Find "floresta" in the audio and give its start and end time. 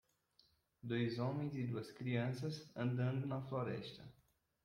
3.39-4.03